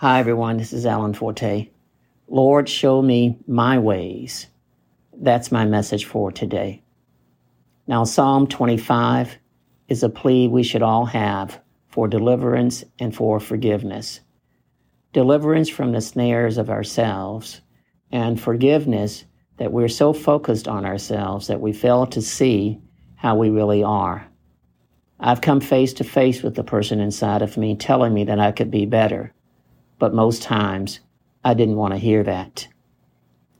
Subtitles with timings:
[0.00, 0.58] Hi, everyone.
[0.58, 1.70] This is Alan Forte.
[2.28, 4.46] Lord, show me my ways.
[5.12, 6.84] That's my message for today.
[7.88, 9.36] Now, Psalm 25
[9.88, 14.20] is a plea we should all have for deliverance and for forgiveness.
[15.12, 17.60] Deliverance from the snares of ourselves
[18.12, 19.24] and forgiveness
[19.56, 22.78] that we're so focused on ourselves that we fail to see
[23.16, 24.24] how we really are.
[25.18, 28.52] I've come face to face with the person inside of me telling me that I
[28.52, 29.34] could be better
[29.98, 31.00] but most times
[31.44, 32.68] I didn't want to hear that.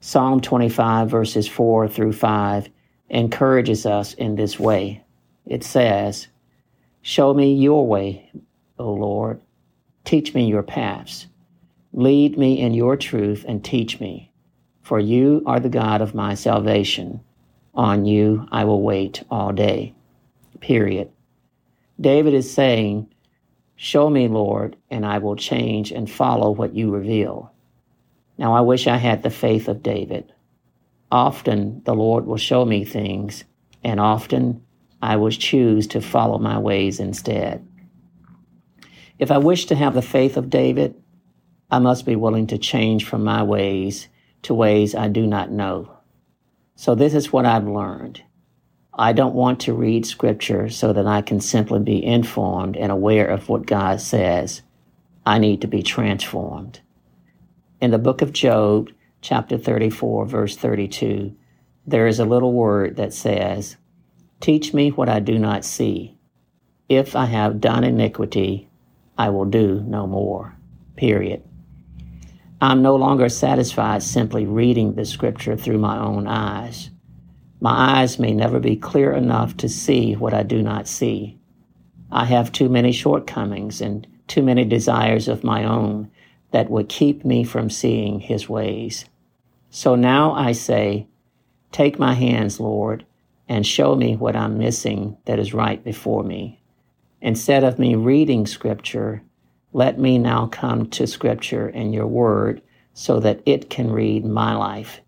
[0.00, 2.68] Psalm 25, verses 4 through 5,
[3.10, 5.02] encourages us in this way.
[5.46, 6.28] It says,
[7.02, 8.30] Show me your way,
[8.78, 9.40] O Lord.
[10.04, 11.26] Teach me your paths.
[11.92, 14.30] Lead me in your truth and teach me,
[14.82, 17.20] for you are the God of my salvation.
[17.74, 19.94] On you I will wait all day.
[20.60, 21.10] Period.
[22.00, 23.08] David is saying,
[23.80, 27.52] Show me, Lord, and I will change and follow what you reveal.
[28.36, 30.32] Now, I wish I had the faith of David.
[31.12, 33.44] Often the Lord will show me things,
[33.84, 34.64] and often
[35.00, 37.64] I will choose to follow my ways instead.
[39.20, 40.96] If I wish to have the faith of David,
[41.70, 44.08] I must be willing to change from my ways
[44.42, 45.92] to ways I do not know.
[46.74, 48.22] So, this is what I've learned.
[49.00, 53.28] I don't want to read scripture so that I can simply be informed and aware
[53.28, 54.62] of what God says.
[55.24, 56.80] I need to be transformed.
[57.80, 61.32] In the book of Job, chapter 34, verse 32,
[61.86, 63.76] there is a little word that says,
[64.40, 66.18] Teach me what I do not see.
[66.88, 68.68] If I have done iniquity,
[69.16, 70.56] I will do no more.
[70.96, 71.44] Period.
[72.60, 76.90] I'm no longer satisfied simply reading the scripture through my own eyes.
[77.60, 81.38] My eyes may never be clear enough to see what I do not see.
[82.10, 86.10] I have too many shortcomings and too many desires of my own
[86.52, 89.06] that would keep me from seeing his ways.
[89.70, 91.08] So now I say,
[91.72, 93.04] Take my hands, Lord,
[93.48, 96.60] and show me what I'm missing that is right before me.
[97.20, 99.22] Instead of me reading Scripture,
[99.72, 102.62] let me now come to Scripture and your word
[102.94, 105.00] so that it can read my life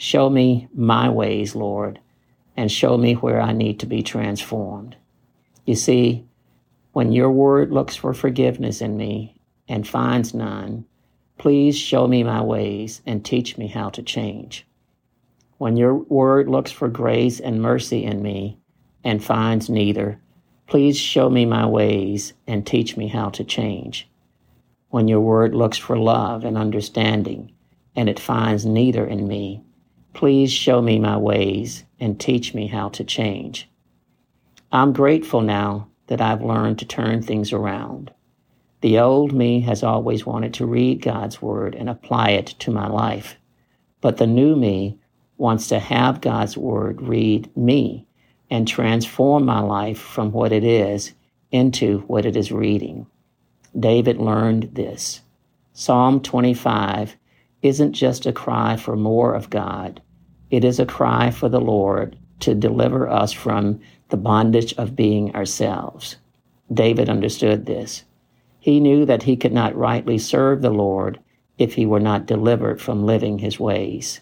[0.00, 1.98] Show me my ways, Lord,
[2.56, 4.94] and show me where I need to be transformed.
[5.66, 6.24] You see,
[6.92, 10.86] when your word looks for forgiveness in me and finds none,
[11.36, 14.64] please show me my ways and teach me how to change.
[15.56, 18.56] When your word looks for grace and mercy in me
[19.02, 20.20] and finds neither,
[20.68, 24.08] please show me my ways and teach me how to change.
[24.90, 27.50] When your word looks for love and understanding
[27.96, 29.64] and it finds neither in me,
[30.14, 33.68] Please show me my ways and teach me how to change.
[34.72, 38.12] I'm grateful now that I've learned to turn things around.
[38.80, 42.88] The old me has always wanted to read God's Word and apply it to my
[42.88, 43.36] life,
[44.00, 44.98] but the new me
[45.36, 48.06] wants to have God's Word read me
[48.50, 51.12] and transform my life from what it is
[51.50, 53.06] into what it is reading.
[53.78, 55.20] David learned this.
[55.72, 57.16] Psalm 25
[57.62, 60.00] isn't just a cry for more of God,
[60.50, 65.34] it is a cry for the Lord to deliver us from the bondage of being
[65.34, 66.16] ourselves.
[66.72, 68.04] David understood this.
[68.60, 71.18] He knew that he could not rightly serve the Lord
[71.58, 74.20] if he were not delivered from living his ways.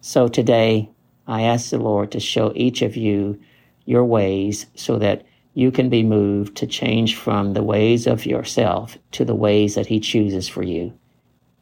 [0.00, 0.88] So today,
[1.26, 3.38] I ask the Lord to show each of you
[3.84, 5.24] your ways so that
[5.54, 9.86] you can be moved to change from the ways of yourself to the ways that
[9.86, 10.92] He chooses for you.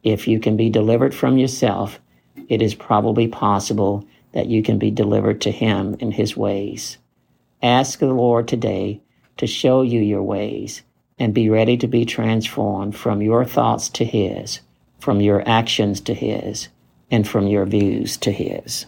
[0.07, 1.99] If you can be delivered from yourself,
[2.47, 6.97] it is probably possible that you can be delivered to Him in His ways.
[7.61, 9.01] Ask the Lord today
[9.35, 10.81] to show you your ways
[11.19, 14.61] and be ready to be transformed from your thoughts to His,
[14.97, 16.69] from your actions to His,
[17.11, 18.85] and from your views to His.